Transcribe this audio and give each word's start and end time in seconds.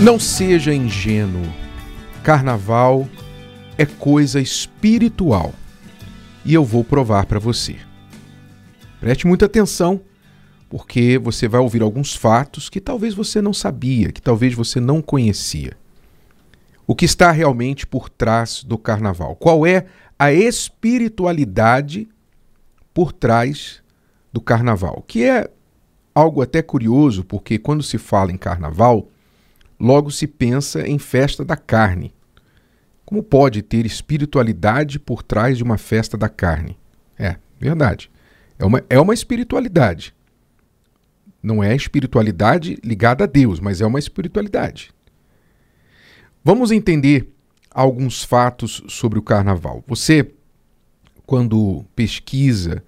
Não 0.00 0.16
seja 0.16 0.72
ingênuo. 0.72 1.52
Carnaval 2.22 3.08
é 3.76 3.84
coisa 3.84 4.40
espiritual. 4.40 5.52
E 6.44 6.54
eu 6.54 6.64
vou 6.64 6.84
provar 6.84 7.26
para 7.26 7.40
você. 7.40 7.74
Preste 9.00 9.26
muita 9.26 9.46
atenção, 9.46 10.00
porque 10.70 11.18
você 11.18 11.48
vai 11.48 11.60
ouvir 11.60 11.82
alguns 11.82 12.14
fatos 12.14 12.70
que 12.70 12.80
talvez 12.80 13.12
você 13.12 13.42
não 13.42 13.52
sabia, 13.52 14.12
que 14.12 14.22
talvez 14.22 14.54
você 14.54 14.78
não 14.78 15.02
conhecia. 15.02 15.76
O 16.86 16.94
que 16.94 17.04
está 17.04 17.32
realmente 17.32 17.84
por 17.84 18.08
trás 18.08 18.62
do 18.62 18.78
carnaval? 18.78 19.34
Qual 19.34 19.66
é 19.66 19.86
a 20.16 20.32
espiritualidade 20.32 22.08
por 22.94 23.10
trás 23.10 23.82
do 24.32 24.40
carnaval? 24.40 25.02
Que 25.08 25.24
é 25.24 25.50
algo 26.14 26.40
até 26.40 26.62
curioso, 26.62 27.24
porque 27.24 27.58
quando 27.58 27.82
se 27.82 27.98
fala 27.98 28.30
em 28.30 28.38
carnaval, 28.38 29.08
logo 29.78 30.10
se 30.10 30.26
pensa 30.26 30.86
em 30.86 30.98
festa 30.98 31.44
da 31.44 31.56
carne. 31.56 32.12
Como 33.04 33.22
pode 33.22 33.62
ter 33.62 33.86
espiritualidade 33.86 34.98
por 34.98 35.22
trás 35.22 35.56
de 35.56 35.62
uma 35.62 35.78
festa 35.78 36.16
da 36.16 36.28
carne? 36.28 36.76
É, 37.18 37.36
verdade. 37.58 38.10
É 38.58 38.64
uma, 38.64 38.84
é 38.90 39.00
uma 39.00 39.14
espiritualidade. 39.14 40.14
Não 41.42 41.62
é 41.62 41.74
espiritualidade 41.74 42.76
ligada 42.84 43.24
a 43.24 43.26
Deus, 43.26 43.60
mas 43.60 43.80
é 43.80 43.86
uma 43.86 43.98
espiritualidade. 43.98 44.90
Vamos 46.44 46.70
entender 46.70 47.32
alguns 47.70 48.24
fatos 48.24 48.82
sobre 48.88 49.18
o 49.18 49.22
carnaval. 49.22 49.84
Você, 49.86 50.32
quando 51.24 51.84
pesquisa 51.94 52.82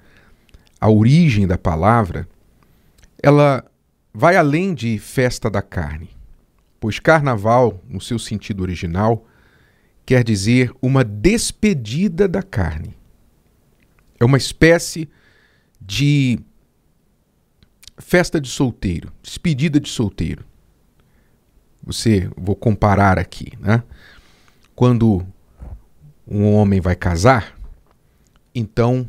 a 0.80 0.90
origem 0.90 1.46
da 1.46 1.56
palavra, 1.56 2.28
ela 3.22 3.64
vai 4.12 4.36
além 4.36 4.74
de 4.74 4.98
festa 4.98 5.48
da 5.48 5.62
carne 5.62 6.19
pois 6.80 6.98
carnaval, 6.98 7.84
no 7.86 8.00
seu 8.00 8.18
sentido 8.18 8.62
original, 8.62 9.26
quer 10.06 10.24
dizer 10.24 10.72
uma 10.80 11.04
despedida 11.04 12.26
da 12.26 12.42
carne. 12.42 12.96
É 14.18 14.24
uma 14.24 14.38
espécie 14.38 15.08
de 15.80 16.40
festa 17.98 18.40
de 18.40 18.48
solteiro, 18.48 19.12
despedida 19.22 19.78
de 19.78 19.88
solteiro. 19.88 20.44
Você, 21.82 22.30
vou 22.36 22.56
comparar 22.56 23.18
aqui, 23.18 23.52
né? 23.58 23.82
Quando 24.74 25.26
um 26.26 26.54
homem 26.54 26.80
vai 26.80 26.96
casar, 26.96 27.58
então 28.54 29.08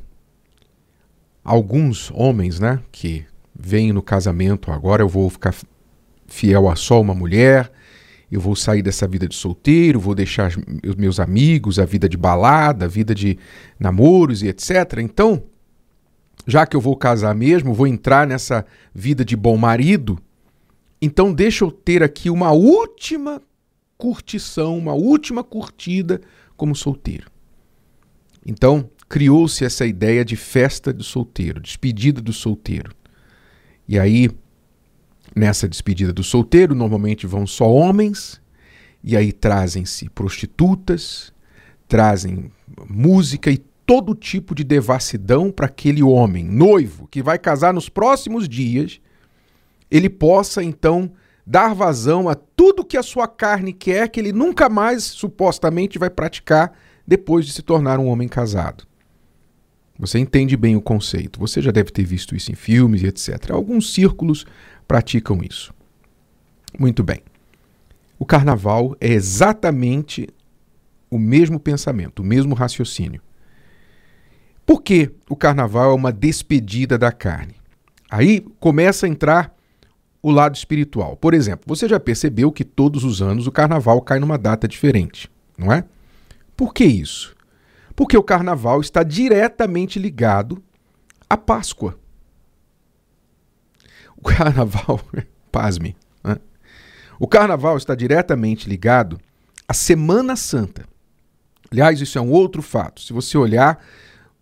alguns 1.44 2.12
homens, 2.12 2.60
né, 2.60 2.82
que 2.92 3.26
vêm 3.56 3.92
no 3.92 4.02
casamento, 4.02 4.72
agora 4.72 5.04
eu 5.04 5.10
vou 5.10 5.30
ficar 5.30 5.54
fiel 6.32 6.70
a 6.70 6.76
só 6.76 7.00
uma 7.00 7.14
mulher, 7.14 7.72
eu 8.32 8.40
vou 8.40 8.56
sair 8.56 8.82
dessa 8.82 9.06
vida 9.08 9.28
de 9.28 9.36
solteiro, 9.36 10.00
vou 10.00 10.16
deixar 10.16 10.52
os 10.88 10.96
meus 10.96 11.20
amigos, 11.20 11.78
a 11.78 11.86
vida 11.86 12.08
de 12.08 12.16
balada, 12.16 12.86
a 12.86 12.88
vida 12.88 13.14
de 13.14 13.38
namoros 13.78 14.42
e 14.42 14.48
etc. 14.48 15.00
Então, 15.00 15.44
já 16.48 16.66
que 16.66 16.76
eu 16.76 16.82
vou 16.82 16.96
casar 16.96 17.36
mesmo, 17.36 17.74
vou 17.74 17.86
entrar 17.86 18.26
nessa 18.26 18.66
vida 18.96 19.26
de 19.26 19.36
bom 19.36 19.58
marido, 19.58 20.18
então 21.02 21.34
deixa 21.34 21.66
eu 21.66 21.72
ter 21.72 22.02
aqui 22.02 22.30
uma 22.30 22.52
última 22.52 23.42
curtição, 23.98 24.78
uma 24.78 24.94
última 24.94 25.44
curtida 25.44 26.22
como 26.56 26.74
solteiro. 26.74 27.30
Então, 28.46 28.90
criou-se 29.10 29.66
essa 29.66 29.86
ideia 29.86 30.24
de 30.24 30.38
festa 30.38 30.94
do 30.94 31.04
solteiro, 31.04 31.60
despedida 31.60 32.22
do 32.22 32.32
solteiro. 32.32 32.92
E 33.88 34.00
aí 34.00 34.30
Nessa 35.36 35.68
despedida 35.68 36.12
do 36.12 36.24
solteiro, 36.24 36.76
normalmente 36.76 37.26
vão 37.26 37.48
só 37.48 37.70
homens, 37.70 38.42
e 39.04 39.16
aí 39.16 39.32
trazem-se 39.32 40.10
prostitutas, 40.10 41.34
trazem 41.88 42.52
música 42.90 43.50
e 43.50 43.58
todo 43.58 44.16
tipo 44.16 44.54
de 44.54 44.64
devassidão 44.64 45.52
para 45.52 45.66
aquele 45.66 46.04
homem, 46.04 46.46
noivo, 46.46 47.08
que 47.08 47.22
vai 47.22 47.40
casar 47.40 47.74
nos 47.74 47.90
próximos 47.90 48.48
dias, 48.48 49.02
ele 49.90 50.10
possa 50.10 50.64
então 50.64 51.12
dar 51.46 51.74
vazão 51.74 52.30
a 52.30 52.36
tudo 52.36 52.86
que 52.86 52.96
a 52.96 53.04
sua 53.04 53.28
carne 53.28 53.74
quer, 53.74 54.10
que 54.10 54.20
ele 54.20 54.32
nunca 54.32 54.70
mais 54.70 55.04
supostamente 55.04 56.00
vai 56.00 56.10
praticar 56.10 56.72
depois 57.06 57.46
de 57.46 57.52
se 57.52 57.62
tornar 57.62 58.00
um 58.00 58.08
homem 58.08 58.28
casado. 58.28 58.86
Você 60.02 60.18
entende 60.18 60.58
bem 60.58 60.76
o 60.76 60.82
conceito. 60.82 61.40
Você 61.40 61.62
já 61.62 61.70
deve 61.70 61.92
ter 61.92 62.04
visto 62.04 62.36
isso 62.36 62.52
em 62.52 62.56
filmes 62.56 63.04
e 63.04 63.06
etc. 63.06 63.52
Alguns 63.52 63.94
círculos 63.94 64.48
praticam 64.88 65.40
isso. 65.48 65.72
Muito 66.78 67.04
bem. 67.04 67.22
O 68.18 68.26
carnaval 68.26 68.98
é 69.00 69.10
exatamente 69.10 70.28
o 71.08 71.20
mesmo 71.20 71.60
pensamento, 71.60 72.22
o 72.22 72.26
mesmo 72.26 72.56
raciocínio. 72.56 73.22
Por 74.66 74.82
que 74.82 75.12
o 75.30 75.36
carnaval 75.36 75.92
é 75.92 75.94
uma 75.94 76.12
despedida 76.12 76.98
da 76.98 77.12
carne? 77.12 77.54
Aí 78.10 78.44
começa 78.60 79.06
a 79.06 79.10
entrar 79.10 79.56
o 80.20 80.32
lado 80.32 80.56
espiritual. 80.56 81.16
Por 81.16 81.36
exemplo, 81.36 81.66
você 81.68 81.88
já 81.88 82.00
percebeu 82.00 82.52
que 82.52 82.64
todos 82.64 83.04
os 83.04 83.22
anos 83.22 83.46
o 83.46 83.52
carnaval 83.52 84.02
cai 84.02 84.20
numa 84.20 84.38
data 84.38 84.68
diferente, 84.68 85.30
não 85.56 85.72
é? 85.72 85.84
Por 86.58 86.74
que 86.74 86.86
isso? 86.86 87.36
Porque 88.02 88.18
o 88.18 88.24
carnaval 88.24 88.82
está 88.82 89.04
diretamente 89.04 90.00
ligado 90.00 90.60
à 91.30 91.38
Páscoa. 91.38 92.00
O 94.18 94.24
carnaval, 94.24 95.00
pasme, 95.52 95.96
né? 96.24 96.38
o 97.20 97.28
carnaval 97.28 97.78
está 97.78 97.94
diretamente 97.94 98.68
ligado 98.68 99.20
à 99.68 99.74
Semana 99.76 100.36
Santa. 100.36 100.84
Aliás, 101.72 102.02
isso 102.02 102.18
é 102.18 102.22
um 102.22 102.32
outro 102.32 102.64
fato. 102.64 103.02
Se 103.02 103.14
você 103.14 103.38
olhar 103.38 103.78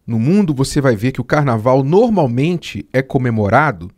no 0.07 0.17
mundo, 0.17 0.53
você 0.53 0.79
vai 0.79 0.95
ver 0.95 1.11
que 1.11 1.19
o 1.19 1.25
carnaval 1.25 1.83
normalmente 1.83 2.87
é 2.93 3.01
comemorado 3.01 3.91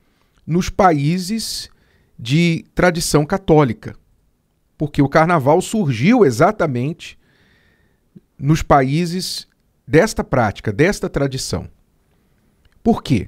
nos 0.44 0.72
países 0.72 1.70
de 2.18 2.66
tradição 2.74 3.28
católica. 3.28 3.96
Porque 4.76 5.04
o 5.04 5.08
carnaval 5.08 5.62
surgiu 5.62 6.26
exatamente 6.26 7.16
nos 8.40 8.64
países 8.64 9.51
desta 9.92 10.24
prática, 10.24 10.72
desta 10.72 11.10
tradição. 11.10 11.68
Por 12.82 13.04
quê? 13.04 13.28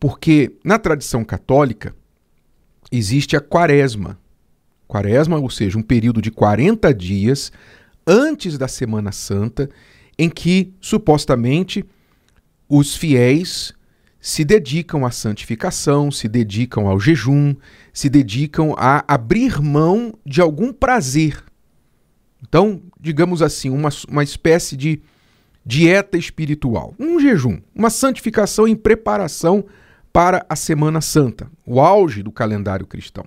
Porque 0.00 0.56
na 0.64 0.76
tradição 0.76 1.24
católica 1.24 1.94
existe 2.90 3.36
a 3.36 3.40
quaresma. 3.40 4.18
Quaresma, 4.88 5.38
ou 5.38 5.48
seja, 5.48 5.78
um 5.78 5.82
período 5.82 6.20
de 6.20 6.32
40 6.32 6.92
dias 6.92 7.52
antes 8.04 8.58
da 8.58 8.66
Semana 8.66 9.12
Santa, 9.12 9.70
em 10.18 10.28
que 10.28 10.74
supostamente 10.80 11.84
os 12.68 12.96
fiéis 12.96 13.72
se 14.20 14.44
dedicam 14.44 15.06
à 15.06 15.12
santificação, 15.12 16.10
se 16.10 16.26
dedicam 16.26 16.88
ao 16.88 16.98
jejum, 16.98 17.54
se 17.92 18.08
dedicam 18.08 18.74
a 18.76 19.04
abrir 19.06 19.62
mão 19.62 20.12
de 20.26 20.40
algum 20.40 20.72
prazer. 20.72 21.40
Então, 22.42 22.82
digamos 23.00 23.42
assim, 23.42 23.70
uma, 23.70 23.90
uma 24.08 24.24
espécie 24.24 24.76
de 24.76 25.00
dieta 25.64 26.18
espiritual, 26.18 26.94
um 26.98 27.18
jejum, 27.18 27.60
uma 27.74 27.90
santificação 27.90 28.68
em 28.68 28.76
preparação 28.76 29.64
para 30.12 30.44
a 30.48 30.54
Semana 30.54 31.00
Santa, 31.00 31.50
o 31.66 31.80
auge 31.80 32.22
do 32.22 32.30
calendário 32.30 32.86
cristão. 32.86 33.24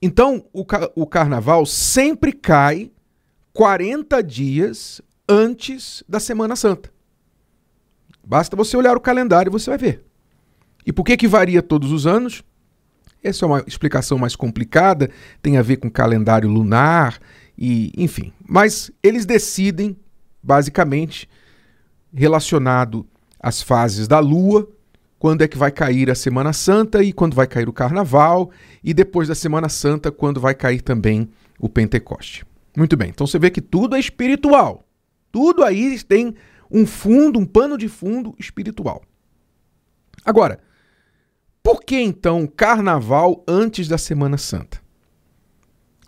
Então, 0.00 0.44
o, 0.52 0.64
o 0.94 1.06
carnaval 1.06 1.66
sempre 1.66 2.32
cai 2.32 2.90
40 3.52 4.22
dias 4.22 5.00
antes 5.28 6.04
da 6.08 6.20
Semana 6.20 6.54
Santa. 6.54 6.92
Basta 8.24 8.54
você 8.54 8.76
olhar 8.76 8.96
o 8.96 9.00
calendário 9.00 9.50
e 9.50 9.52
você 9.52 9.70
vai 9.70 9.78
ver. 9.78 10.04
E 10.86 10.92
por 10.92 11.02
que, 11.02 11.16
que 11.16 11.26
varia 11.26 11.62
todos 11.62 11.90
os 11.90 12.06
anos? 12.06 12.44
Essa 13.22 13.44
é 13.44 13.48
uma 13.48 13.64
explicação 13.66 14.16
mais 14.16 14.36
complicada, 14.36 15.10
tem 15.42 15.56
a 15.56 15.62
ver 15.62 15.78
com 15.78 15.90
calendário 15.90 16.48
lunar 16.48 17.18
e, 17.56 17.92
enfim. 17.96 18.32
Mas 18.46 18.90
eles 19.02 19.26
decidem, 19.26 19.96
basicamente, 20.42 21.28
relacionado 22.12 23.06
às 23.40 23.62
fases 23.62 24.08
da 24.08 24.18
lua, 24.18 24.68
quando 25.18 25.42
é 25.42 25.48
que 25.48 25.58
vai 25.58 25.70
cair 25.70 26.10
a 26.10 26.14
Semana 26.14 26.52
Santa 26.52 27.02
e 27.02 27.12
quando 27.12 27.34
vai 27.34 27.46
cair 27.46 27.68
o 27.68 27.72
Carnaval, 27.72 28.50
e 28.82 28.94
depois 28.94 29.28
da 29.28 29.34
Semana 29.34 29.68
Santa, 29.68 30.12
quando 30.12 30.40
vai 30.40 30.54
cair 30.54 30.80
também 30.80 31.28
o 31.58 31.68
Pentecoste. 31.68 32.46
Muito 32.76 32.96
bem, 32.96 33.10
então 33.10 33.26
você 33.26 33.38
vê 33.38 33.50
que 33.50 33.60
tudo 33.60 33.96
é 33.96 34.00
espiritual. 34.00 34.86
Tudo 35.32 35.64
aí 35.64 36.00
tem 36.04 36.34
um 36.70 36.86
fundo, 36.86 37.38
um 37.38 37.46
pano 37.46 37.76
de 37.76 37.88
fundo 37.88 38.34
espiritual. 38.38 39.02
Agora, 40.24 40.60
por 41.62 41.82
que 41.82 42.00
então 42.00 42.46
Carnaval 42.46 43.44
antes 43.46 43.88
da 43.88 43.98
Semana 43.98 44.38
Santa? 44.38 44.80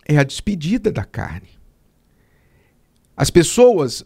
É 0.07 0.17
a 0.17 0.23
despedida 0.23 0.91
da 0.91 1.03
carne. 1.03 1.49
As 3.15 3.29
pessoas 3.29 4.05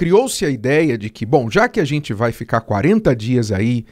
criou-se 0.00 0.46
a 0.46 0.48
ideia 0.48 0.96
de 0.96 1.10
que, 1.10 1.26
bom, 1.26 1.50
já 1.50 1.68
que 1.68 1.78
a 1.78 1.84
gente 1.84 2.14
vai 2.14 2.32
ficar 2.32 2.62
40 2.62 3.14
dias 3.14 3.52
aí 3.52 3.84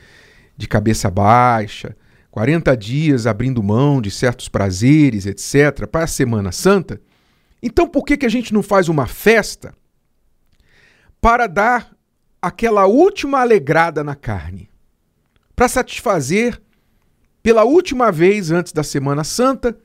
de 0.56 0.66
cabeça 0.66 1.10
baixa, 1.10 1.94
40 2.30 2.74
dias 2.78 3.26
abrindo 3.26 3.62
mão 3.62 4.00
de 4.00 4.10
certos 4.10 4.48
prazeres, 4.48 5.26
etc., 5.26 5.86
para 5.86 6.04
a 6.04 6.06
Semana 6.06 6.50
Santa, 6.50 6.98
então 7.62 7.86
por 7.86 8.06
que, 8.06 8.16
que 8.16 8.24
a 8.24 8.28
gente 8.30 8.54
não 8.54 8.62
faz 8.62 8.88
uma 8.88 9.06
festa 9.06 9.74
para 11.20 11.46
dar 11.46 11.94
aquela 12.40 12.86
última 12.86 13.40
alegrada 13.42 14.02
na 14.02 14.14
carne? 14.14 14.70
Para 15.54 15.68
satisfazer 15.68 16.58
pela 17.42 17.64
última 17.64 18.10
vez 18.10 18.50
antes 18.50 18.72
da 18.72 18.82
Semana 18.82 19.24
Santa, 19.24 19.76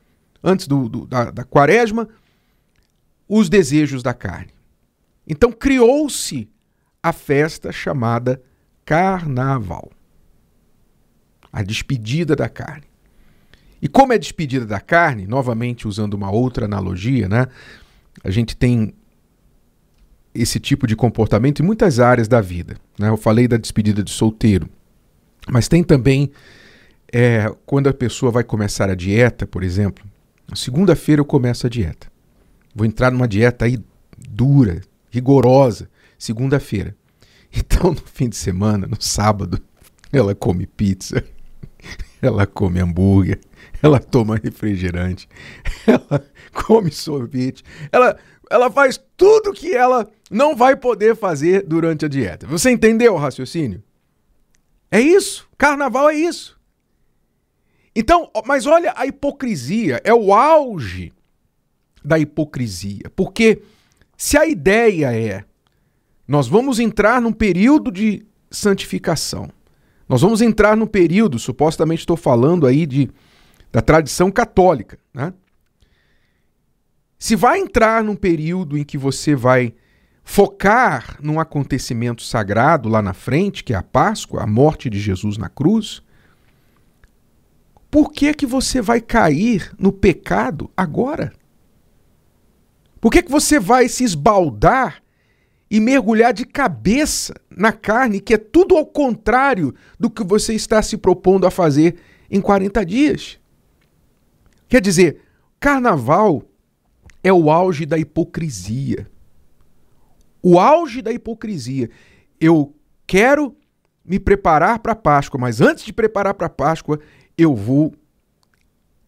antes 0.41 0.67
do, 0.67 0.87
do 0.87 1.05
da, 1.05 1.31
da 1.31 1.43
quaresma, 1.43 2.07
os 3.27 3.49
desejos 3.49 4.01
da 4.01 4.13
carne. 4.13 4.53
Então 5.27 5.51
criou-se 5.51 6.49
a 7.01 7.11
festa 7.11 7.71
chamada 7.71 8.41
Carnaval 8.85 9.91
a 11.53 11.61
despedida 11.61 12.35
da 12.35 12.49
carne. 12.49 12.85
E 13.79 13.87
como 13.87 14.11
é 14.11 14.17
despedida 14.17 14.65
da 14.65 14.79
carne, 14.79 15.27
novamente 15.27 15.87
usando 15.87 16.15
uma 16.15 16.31
outra 16.31 16.65
analogia, 16.65 17.29
né? 17.29 17.47
A 18.23 18.31
gente 18.31 18.57
tem 18.57 18.91
esse 20.33 20.59
tipo 20.59 20.87
de 20.87 20.95
comportamento 20.95 21.61
em 21.61 21.65
muitas 21.65 21.99
áreas 21.99 22.27
da 22.27 22.41
vida. 22.41 22.75
Né? 22.97 23.09
Eu 23.09 23.17
falei 23.17 23.47
da 23.47 23.57
despedida 23.57 24.01
de 24.01 24.09
solteiro, 24.09 24.67
mas 25.47 25.67
tem 25.67 25.83
também 25.83 26.31
é, 27.11 27.53
quando 27.67 27.87
a 27.87 27.93
pessoa 27.93 28.31
vai 28.31 28.43
começar 28.43 28.89
a 28.89 28.95
dieta, 28.95 29.45
por 29.45 29.61
exemplo. 29.61 30.03
Segunda-feira 30.55 31.19
eu 31.19 31.25
começo 31.25 31.67
a 31.67 31.69
dieta. 31.69 32.07
Vou 32.73 32.85
entrar 32.85 33.11
numa 33.11 33.27
dieta 33.27 33.65
aí 33.65 33.77
dura, 34.17 34.81
rigorosa, 35.13 35.89
segunda-feira. 36.17 36.95
Então, 37.55 37.91
no 37.91 38.01
fim 38.01 38.27
de 38.29 38.35
semana, 38.35 38.87
no 38.87 38.99
sábado, 38.99 39.61
ela 40.11 40.33
come 40.33 40.65
pizza, 40.65 41.23
ela 42.19 42.47
come 42.47 42.79
hambúrguer, 42.79 43.39
ela 43.79 43.99
toma 43.99 44.37
refrigerante, 44.43 45.29
ela 45.85 46.25
come 46.51 46.89
sorvete, 46.89 47.63
ela, 47.91 48.17
ela 48.49 48.71
faz 48.71 48.99
tudo 49.15 49.53
que 49.53 49.71
ela 49.71 50.09
não 50.31 50.55
vai 50.55 50.75
poder 50.75 51.15
fazer 51.15 51.61
durante 51.61 52.05
a 52.05 52.07
dieta. 52.07 52.47
Você 52.47 52.71
entendeu 52.71 53.13
o 53.13 53.19
raciocínio? 53.19 53.83
É 54.89 54.99
isso. 54.99 55.47
Carnaval 55.55 56.09
é 56.09 56.15
isso. 56.15 56.59
Então, 57.95 58.31
mas 58.47 58.65
olha 58.65 58.93
a 58.97 59.05
hipocrisia, 59.05 60.01
é 60.03 60.11
o 60.11 60.33
auge 60.33 61.13
da 62.03 62.17
hipocrisia. 62.17 63.11
Porque 63.15 63.61
se 64.23 64.37
a 64.37 64.47
ideia 64.47 65.13
é 65.13 65.43
nós 66.25 66.47
vamos 66.47 66.79
entrar 66.79 67.21
num 67.21 67.33
período 67.33 67.91
de 67.91 68.25
santificação, 68.49 69.49
nós 70.07 70.21
vamos 70.21 70.41
entrar 70.41 70.77
no 70.77 70.87
período, 70.87 71.37
supostamente 71.37 72.03
estou 72.03 72.15
falando 72.15 72.65
aí 72.65 72.85
de, 72.85 73.11
da 73.69 73.81
tradição 73.81 74.31
católica. 74.31 74.97
Né? 75.13 75.33
Se 77.19 77.35
vai 77.35 77.59
entrar 77.59 78.01
num 78.01 78.15
período 78.15 78.77
em 78.77 78.85
que 78.85 78.97
você 78.97 79.35
vai 79.35 79.73
focar 80.23 81.17
num 81.21 81.37
acontecimento 81.37 82.23
sagrado 82.23 82.87
lá 82.87 83.01
na 83.01 83.13
frente, 83.13 83.61
que 83.61 83.73
é 83.73 83.75
a 83.75 83.83
Páscoa, 83.83 84.43
a 84.43 84.47
morte 84.47 84.89
de 84.89 85.01
Jesus 85.01 85.37
na 85.37 85.49
cruz, 85.49 86.01
por 87.91 88.09
que 88.09 88.33
que 88.33 88.45
você 88.45 88.81
vai 88.81 89.01
cair 89.01 89.69
no 89.77 89.91
pecado 89.91 90.71
agora? 90.77 91.33
Por 93.03 93.11
que 93.11 93.21
que 93.21 93.29
você 93.29 93.59
vai 93.59 93.89
se 93.89 94.05
esbaldar 94.05 95.03
e 95.69 95.77
mergulhar 95.77 96.31
de 96.31 96.45
cabeça 96.45 97.33
na 97.49 97.73
carne, 97.73 98.21
que 98.21 98.33
é 98.33 98.37
tudo 98.37 98.77
ao 98.77 98.85
contrário 98.85 99.75
do 99.99 100.09
que 100.09 100.23
você 100.23 100.53
está 100.53 100.81
se 100.81 100.95
propondo 100.95 101.45
a 101.45 101.51
fazer 101.51 101.97
em 102.31 102.39
40 102.39 102.85
dias. 102.85 103.41
Quer 104.69 104.79
dizer, 104.79 105.19
carnaval 105.59 106.43
é 107.21 107.33
o 107.33 107.51
auge 107.51 107.85
da 107.85 107.97
hipocrisia. 107.97 109.11
O 110.41 110.57
auge 110.57 111.01
da 111.01 111.11
hipocrisia. 111.11 111.89
Eu 112.39 112.73
quero 113.05 113.53
me 114.05 114.17
preparar 114.17 114.79
para 114.79 114.95
Páscoa, 114.95 115.41
mas 115.41 115.59
antes 115.59 115.83
de 115.83 115.91
preparar 115.91 116.35
para 116.35 116.47
Páscoa, 116.47 117.01
eu 117.37 117.53
vou 117.53 117.93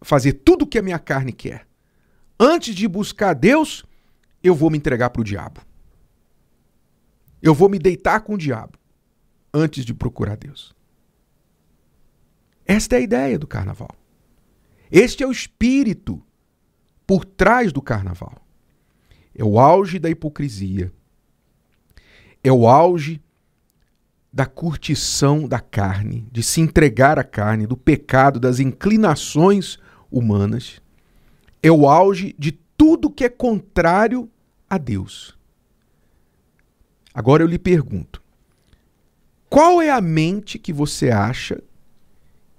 fazer 0.01 0.33
tudo 0.33 0.63
o 0.63 0.68
que 0.68 0.80
a 0.80 0.83
minha 0.83 1.00
carne 1.00 1.31
quer. 1.31 1.65
Antes 2.40 2.76
de 2.76 2.88
buscar 2.88 3.34
Deus, 3.34 3.86
eu 4.44 4.54
vou 4.54 4.70
me 4.70 4.78
entregar 4.78 5.10
para 5.10 5.22
o 5.22 5.26
diabo. 5.26 5.62
Eu 7.42 7.54
vou 7.54 7.70
me 7.70 7.80
deitar 7.80 8.22
com 8.22 8.34
o 8.34 8.38
diabo 8.38 8.78
antes 9.54 9.86
de 9.86 9.94
procurar 9.94 10.36
Deus. 10.36 10.76
Esta 12.66 12.96
é 12.96 13.00
a 13.00 13.02
ideia 13.02 13.40
do 13.40 13.48
carnaval. 13.48 13.96
Este 14.92 15.24
é 15.24 15.28
o 15.28 15.32
espírito 15.32 16.22
por 17.06 17.24
trás 17.24 17.72
do 17.72 17.82
carnaval. 17.82 18.42
É 19.34 19.44
o 19.44 19.60
auge 19.60 20.00
da 20.00 20.10
hipocrisia. 20.10 20.92
É 22.44 22.52
o 22.52 22.68
auge 22.68 23.22
da 24.32 24.46
curtição 24.46 25.48
da 25.48 25.60
carne, 25.60 26.28
de 26.32 26.44
se 26.44 26.60
entregar 26.60 27.18
à 27.18 27.24
carne, 27.24 27.66
do 27.66 27.78
pecado, 27.78 28.40
das 28.40 28.60
inclinações 28.60 29.78
humanas. 30.12 30.82
É 31.65 31.71
o 31.71 31.89
auge 31.89 32.35
de 32.38 32.51
tudo 32.51 33.09
que 33.09 33.23
é 33.23 33.29
contrário 33.29 34.29
a 34.69 34.77
Deus. 34.77 35.35
Agora 37.12 37.41
eu 37.41 37.47
lhe 37.47 37.57
pergunto: 37.57 38.21
qual 39.50 39.81
é 39.81 39.89
a 39.89 40.00
mente 40.00 40.59
que 40.59 40.71
você 40.71 41.09
acha 41.09 41.63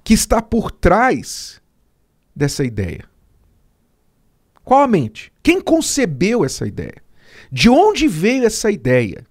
que 0.03 0.13
está 0.13 0.43
por 0.43 0.73
trás 0.73 1.63
dessa 2.35 2.65
ideia? 2.65 3.05
Qual 4.65 4.83
a 4.83 4.89
mente? 4.89 5.33
Quem 5.41 5.61
concebeu 5.61 6.45
essa 6.45 6.67
ideia? 6.67 7.01
De 7.49 7.71
onde 7.71 8.09
veio 8.09 8.45
essa 8.45 8.73
ideia? 8.73 9.25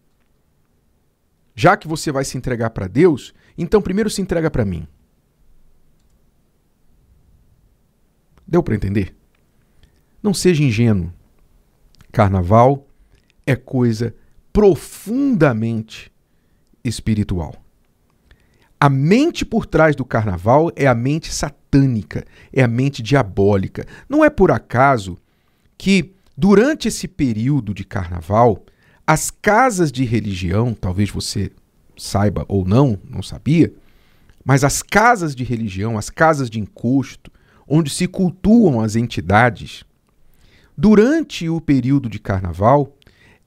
Já 1.54 1.76
que 1.76 1.86
você 1.86 2.14
vai 2.14 2.24
se 2.24 2.38
entregar 2.38 2.70
para 2.70 2.88
Deus, 2.88 3.34
então 3.58 3.82
primeiro 3.82 4.10
se 4.10 4.22
entrega 4.22 4.50
para 4.50 4.64
mim. 4.64 4.88
Deu 8.48 8.64
para 8.64 8.76
entender? 8.76 9.14
Não 10.26 10.34
seja 10.34 10.64
ingênuo. 10.64 11.14
Carnaval 12.12 12.88
é 13.46 13.56
coisa 13.56 14.16
profundamente 14.52 16.12
espiritual. 16.84 17.54
A 18.80 18.90
mente 18.90 19.46
por 19.46 19.68
trás 19.68 19.96
do 19.96 20.04
carnaval 20.04 20.72
é 20.76 20.88
a 20.88 20.96
mente 20.96 21.32
satânica, 21.32 22.26
é 22.52 22.64
a 22.64 22.68
mente 22.68 23.04
diabólica. 23.04 23.86
Não 24.10 24.26
é 24.26 24.30
por 24.32 24.50
acaso 24.50 25.16
que, 25.78 26.16
durante 26.36 26.88
esse 26.88 27.08
período 27.08 27.72
de 27.72 27.84
carnaval, 27.84 28.66
as 29.06 29.30
casas 29.30 29.92
de 29.92 30.06
religião, 30.06 30.74
talvez 30.74 31.12
você 31.12 31.52
saiba 31.96 32.46
ou 32.48 32.66
não, 32.66 32.98
não 33.08 33.22
sabia, 33.22 33.72
mas 34.44 34.64
as 34.64 34.82
casas 34.82 35.36
de 35.36 35.44
religião, 35.44 36.00
as 36.00 36.10
casas 36.10 36.50
de 36.50 36.60
encosto, 36.60 37.32
onde 37.68 37.92
se 37.92 38.08
cultuam 38.08 38.82
as 38.82 38.96
entidades, 38.96 39.86
durante 40.78 41.48
o 41.50 41.62
período 41.62 42.10
de 42.10 42.20
carnaval, 42.20 42.96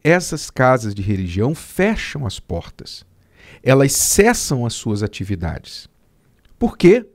essas 0.02 0.50
casas 0.50 0.94
de 0.94 1.02
religião 1.02 1.54
fecham 1.54 2.26
as 2.26 2.40
portas. 2.40 3.04
Elas 3.62 3.92
cessam 3.92 4.64
as 4.64 4.75
suas 4.75 5.02
atividades. 5.02 5.88
Por 6.58 6.76
quê? 6.76 7.06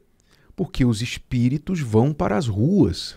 Porque 0.56 0.86
os 0.86 1.02
espíritos 1.02 1.80
vão 1.80 2.14
para 2.14 2.38
as 2.38 2.48
ruas. 2.48 3.16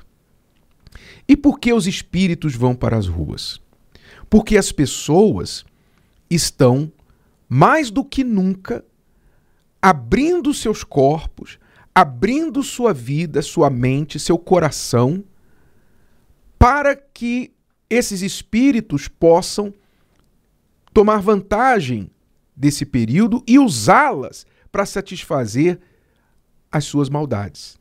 E 1.28 1.36
por 1.36 1.58
que 1.58 1.72
os 1.72 1.86
espíritos 1.86 2.54
vão 2.54 2.74
para 2.74 2.96
as 2.96 3.06
ruas? 3.06 3.60
Porque 4.30 4.56
as 4.56 4.72
pessoas 4.72 5.64
estão, 6.30 6.90
mais 7.48 7.90
do 7.90 8.04
que 8.04 8.24
nunca, 8.24 8.84
abrindo 9.80 10.52
seus 10.54 10.82
corpos, 10.82 11.58
abrindo 11.94 12.62
sua 12.62 12.92
vida, 12.92 13.42
sua 13.42 13.70
mente, 13.70 14.18
seu 14.18 14.38
coração, 14.38 15.22
para 16.58 16.96
que 16.96 17.52
esses 17.88 18.22
espíritos 18.22 19.08
possam 19.08 19.72
tomar 20.92 21.20
vantagem 21.20 22.10
desse 22.56 22.86
período 22.86 23.42
e 23.46 23.58
usá-las 23.58 24.46
para 24.72 24.86
satisfazer 24.86 25.78
as 26.70 26.84
suas 26.84 27.08
maldades. 27.08 27.78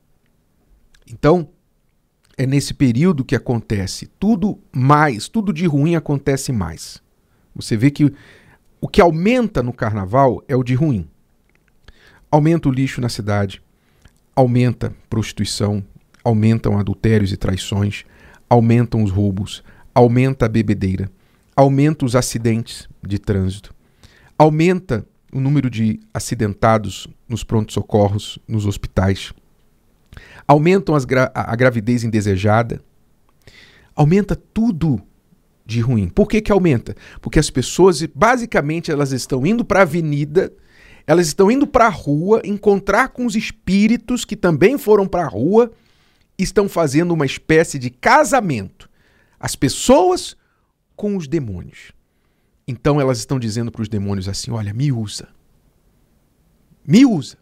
Então, 1.07 1.49
é 2.37 2.45
nesse 2.45 2.73
período 2.73 3.23
que 3.23 3.35
acontece 3.35 4.07
tudo 4.19 4.59
mais, 4.71 5.29
tudo 5.29 5.53
de 5.53 5.65
ruim 5.65 5.95
acontece 5.95 6.51
mais. 6.51 7.01
Você 7.55 7.77
vê 7.77 7.89
que 7.89 8.13
o 8.81 8.87
que 8.87 8.99
aumenta 8.99 9.63
no 9.63 9.71
carnaval 9.71 10.43
é 10.47 10.55
o 10.55 10.63
de 10.63 10.75
ruim. 10.75 11.09
Aumenta 12.29 12.67
o 12.67 12.71
lixo 12.71 12.99
na 12.99 13.07
cidade, 13.07 13.61
aumenta 14.35 14.93
prostituição, 15.09 15.83
aumentam 16.23 16.77
adultérios 16.77 17.31
e 17.31 17.37
traições, 17.37 18.03
aumentam 18.49 19.03
os 19.03 19.11
roubos, 19.11 19.63
aumenta 19.93 20.45
a 20.45 20.49
bebedeira, 20.49 21.09
aumenta 21.55 22.05
os 22.05 22.15
acidentes 22.15 22.87
de 23.01 23.17
trânsito, 23.17 23.73
aumenta 24.37 25.05
o 25.33 25.39
número 25.39 25.69
de 25.69 25.99
acidentados 26.13 27.07
nos 27.27 27.43
prontos-socorros, 27.43 28.39
nos 28.47 28.65
hospitais. 28.65 29.33
aumentam 30.47 30.95
gra 31.05 31.31
a 31.33 31.55
gravidez 31.55 32.03
indesejada, 32.03 32.81
aumenta 33.95 34.35
tudo 34.35 35.01
de 35.65 35.81
ruim. 35.81 36.07
Por 36.07 36.27
que, 36.27 36.41
que 36.41 36.51
aumenta? 36.51 36.95
Porque 37.21 37.39
as 37.39 37.49
pessoas, 37.49 38.01
basicamente, 38.13 38.91
elas 38.91 39.11
estão 39.11 39.45
indo 39.45 39.65
para 39.65 39.79
a 39.79 39.83
avenida, 39.83 40.53
elas 41.07 41.27
estão 41.27 41.49
indo 41.49 41.65
para 41.65 41.87
a 41.87 41.89
rua 41.89 42.41
encontrar 42.43 43.09
com 43.09 43.25
os 43.25 43.35
espíritos 43.35 44.23
que 44.25 44.35
também 44.35 44.77
foram 44.77 45.07
para 45.07 45.23
a 45.23 45.27
rua, 45.27 45.71
estão 46.37 46.67
fazendo 46.67 47.13
uma 47.13 47.25
espécie 47.25 47.79
de 47.79 47.89
casamento. 47.89 48.89
As 49.39 49.55
pessoas 49.55 50.35
com 50.95 51.15
os 51.15 51.27
demônios. 51.27 51.91
Então 52.67 52.99
elas 52.99 53.19
estão 53.19 53.39
dizendo 53.39 53.71
para 53.71 53.81
os 53.81 53.89
demônios 53.89 54.27
assim: 54.27 54.51
olha, 54.51 54.73
me 54.73 54.91
usa. 54.91 55.29
Me 56.85 57.05
usa. 57.05 57.37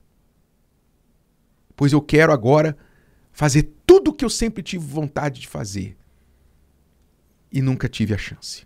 Pois 1.76 1.92
eu 1.92 2.02
quero 2.02 2.32
agora 2.32 2.78
fazer 3.32 3.74
tudo 3.86 4.12
o 4.12 4.14
que 4.14 4.24
eu 4.24 4.30
sempre 4.30 4.62
tive 4.62 4.86
vontade 4.86 5.42
de 5.42 5.48
fazer 5.48 5.98
e 7.52 7.62
nunca 7.62 7.90
tive 7.90 8.14
a 8.14 8.18
chance. 8.18 8.66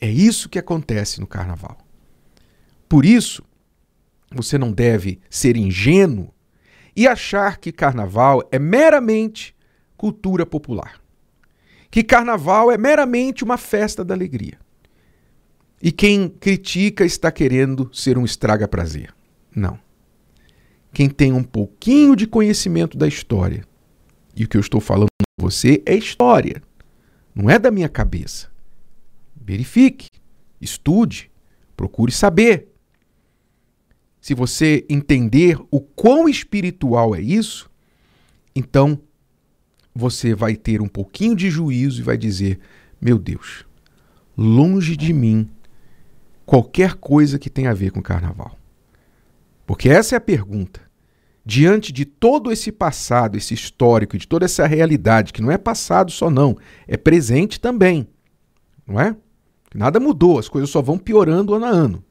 É 0.00 0.08
isso 0.08 0.48
que 0.48 0.58
acontece 0.58 1.20
no 1.20 1.26
carnaval. 1.26 1.78
Por 2.88 3.04
isso, 3.04 3.42
você 4.32 4.56
não 4.56 4.72
deve 4.72 5.20
ser 5.28 5.56
ingênuo 5.56 6.32
e 6.98 7.06
achar 7.06 7.58
que 7.58 7.70
carnaval 7.70 8.42
é 8.50 8.58
meramente 8.58 9.54
cultura 9.96 10.44
popular. 10.44 11.00
Que 11.88 12.02
carnaval 12.02 12.72
é 12.72 12.76
meramente 12.76 13.44
uma 13.44 13.56
festa 13.56 14.04
da 14.04 14.14
alegria. 14.14 14.58
E 15.80 15.92
quem 15.92 16.28
critica 16.28 17.04
está 17.04 17.30
querendo 17.30 17.88
ser 17.92 18.18
um 18.18 18.24
estraga-prazer. 18.24 19.14
Não. 19.54 19.78
Quem 20.92 21.08
tem 21.08 21.32
um 21.32 21.44
pouquinho 21.44 22.16
de 22.16 22.26
conhecimento 22.26 22.98
da 22.98 23.06
história, 23.06 23.64
e 24.34 24.42
o 24.42 24.48
que 24.48 24.56
eu 24.56 24.60
estou 24.60 24.80
falando 24.80 25.06
com 25.38 25.46
você 25.46 25.80
é 25.86 25.94
história, 25.94 26.60
não 27.32 27.48
é 27.48 27.60
da 27.60 27.70
minha 27.70 27.88
cabeça. 27.88 28.50
Verifique, 29.40 30.08
estude, 30.60 31.30
procure 31.76 32.10
saber. 32.10 32.67
Se 34.20 34.34
você 34.34 34.84
entender 34.88 35.58
o 35.70 35.80
quão 35.80 36.28
espiritual 36.28 37.14
é 37.14 37.20
isso, 37.20 37.70
então 38.54 39.00
você 39.94 40.34
vai 40.34 40.54
ter 40.56 40.80
um 40.80 40.88
pouquinho 40.88 41.34
de 41.34 41.50
juízo 41.50 42.00
e 42.00 42.04
vai 42.04 42.16
dizer: 42.16 42.58
meu 43.00 43.18
Deus, 43.18 43.64
longe 44.36 44.96
de 44.96 45.12
mim 45.12 45.48
qualquer 46.44 46.94
coisa 46.94 47.38
que 47.38 47.50
tenha 47.50 47.70
a 47.70 47.74
ver 47.74 47.92
com 47.92 48.00
carnaval. 48.00 48.58
Porque 49.66 49.88
essa 49.88 50.14
é 50.14 50.18
a 50.18 50.20
pergunta. 50.20 50.80
Diante 51.44 51.92
de 51.92 52.04
todo 52.04 52.52
esse 52.52 52.72
passado, 52.72 53.36
esse 53.36 53.54
histórico, 53.54 54.16
de 54.18 54.26
toda 54.26 54.44
essa 54.44 54.66
realidade, 54.66 55.32
que 55.32 55.42
não 55.42 55.50
é 55.50 55.58
passado 55.58 56.10
só 56.10 56.30
não, 56.30 56.56
é 56.86 56.96
presente 56.96 57.58
também, 57.58 58.06
não 58.86 59.00
é? 59.00 59.16
Nada 59.74 60.00
mudou, 60.00 60.38
as 60.38 60.48
coisas 60.48 60.70
só 60.70 60.80
vão 60.80 60.98
piorando 60.98 61.54
ano 61.54 61.64
a 61.64 61.68
ano. 61.68 62.04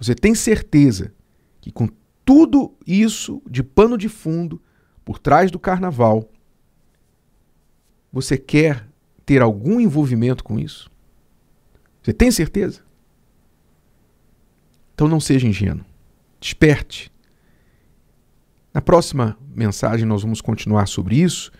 Você 0.00 0.14
tem 0.14 0.34
certeza 0.34 1.12
que 1.60 1.70
com 1.70 1.86
tudo 2.24 2.74
isso 2.86 3.42
de 3.48 3.62
pano 3.62 3.98
de 3.98 4.08
fundo 4.08 4.60
por 5.04 5.18
trás 5.18 5.50
do 5.50 5.58
carnaval, 5.58 6.30
você 8.10 8.38
quer 8.38 8.88
ter 9.26 9.42
algum 9.42 9.78
envolvimento 9.78 10.42
com 10.42 10.58
isso? 10.58 10.90
Você 12.02 12.14
tem 12.14 12.30
certeza? 12.30 12.80
Então 14.94 15.06
não 15.06 15.20
seja 15.20 15.46
ingênuo. 15.46 15.84
Desperte. 16.40 17.12
Na 18.72 18.80
próxima 18.80 19.36
mensagem 19.54 20.06
nós 20.06 20.22
vamos 20.22 20.40
continuar 20.40 20.86
sobre 20.86 21.16
isso, 21.16 21.52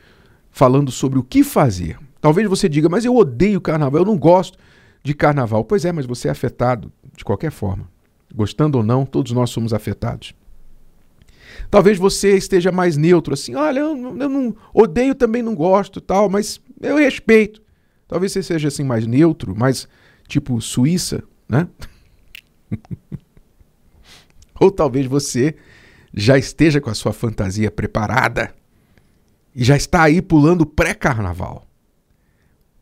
falando 0.50 0.90
sobre 0.90 1.18
o 1.18 1.23
que 1.23 1.44
fazer. 1.44 1.99
Talvez 2.23 2.49
você 2.49 2.68
diga, 2.70 2.88
mas 2.88 3.04
eu 3.04 3.14
odeio 3.14 3.61
carnaval, 3.61 4.00
eu 4.00 4.06
não 4.06 4.16
gosto 4.16 4.59
de 5.02 5.12
carnaval. 5.12 5.62
Pois 5.64 5.85
é, 5.85 5.92
mas 5.92 6.06
você 6.06 6.28
é 6.28 6.30
afetado 6.30 6.90
de 7.14 7.23
qualquer 7.23 7.50
forma. 7.50 7.88
Gostando 8.34 8.78
ou 8.78 8.84
não, 8.84 9.04
todos 9.04 9.32
nós 9.32 9.50
somos 9.50 9.72
afetados. 9.72 10.34
Talvez 11.70 11.99
você 11.99 12.37
esteja 12.37 12.72
mais 12.72 12.96
neutro, 12.96 13.34
assim, 13.34 13.54
olha, 13.54 13.80
eu, 13.80 13.96
eu 13.96 14.28
não 14.28 14.56
odeio, 14.72 15.14
também 15.14 15.42
não 15.42 15.54
gosto, 15.54 16.00
tal, 16.00 16.28
mas 16.28 16.60
eu 16.80 16.96
respeito. 16.96 17.60
Talvez 18.06 18.32
você 18.32 18.42
seja 18.42 18.68
assim 18.68 18.84
mais 18.84 19.06
neutro, 19.06 19.54
mais 19.56 19.88
tipo 20.26 20.60
Suíça, 20.60 21.22
né? 21.49 21.68
Ou 24.60 24.70
talvez 24.70 25.06
você 25.06 25.56
já 26.12 26.37
esteja 26.37 26.80
com 26.80 26.90
a 26.90 26.94
sua 26.94 27.12
fantasia 27.12 27.70
preparada 27.70 28.54
e 29.54 29.64
já 29.64 29.76
está 29.76 30.02
aí 30.02 30.20
pulando 30.20 30.66
pré-carnaval. 30.66 31.66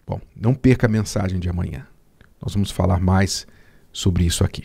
Bom, 0.06 0.20
não 0.34 0.54
perca 0.54 0.86
a 0.86 0.90
mensagem 0.90 1.38
de 1.38 1.48
amanhã. 1.48 1.86
Nós 2.40 2.54
vamos 2.54 2.70
falar 2.70 3.00
mais 3.00 3.46
sobre 3.92 4.24
isso 4.24 4.42
aqui. 4.42 4.64